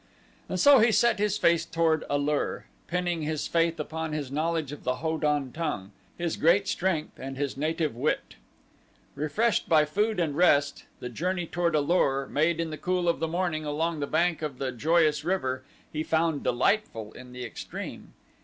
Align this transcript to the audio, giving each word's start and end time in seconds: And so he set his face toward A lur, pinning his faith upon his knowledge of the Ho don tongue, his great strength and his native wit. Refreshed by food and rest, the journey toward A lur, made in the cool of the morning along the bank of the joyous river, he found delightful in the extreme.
And 0.49 0.59
so 0.59 0.79
he 0.79 0.91
set 0.91 1.19
his 1.19 1.37
face 1.37 1.63
toward 1.63 2.05
A 2.09 2.17
lur, 2.17 2.65
pinning 2.87 3.21
his 3.21 3.47
faith 3.47 3.79
upon 3.79 4.13
his 4.13 4.31
knowledge 4.31 4.71
of 4.71 4.83
the 4.83 4.95
Ho 4.95 5.19
don 5.19 5.51
tongue, 5.51 5.91
his 6.17 6.37
great 6.37 6.67
strength 6.67 7.19
and 7.19 7.37
his 7.37 7.55
native 7.55 7.95
wit. 7.95 8.37
Refreshed 9.13 9.69
by 9.69 9.85
food 9.85 10.19
and 10.19 10.35
rest, 10.35 10.85
the 11.01 11.09
journey 11.09 11.45
toward 11.45 11.75
A 11.75 11.81
lur, 11.81 12.25
made 12.25 12.59
in 12.59 12.71
the 12.71 12.79
cool 12.79 13.07
of 13.07 13.19
the 13.19 13.27
morning 13.27 13.63
along 13.63 13.99
the 13.99 14.07
bank 14.07 14.41
of 14.41 14.57
the 14.57 14.71
joyous 14.71 15.23
river, 15.23 15.63
he 15.93 16.01
found 16.01 16.43
delightful 16.43 17.13
in 17.13 17.31
the 17.31 17.45
extreme. 17.45 18.13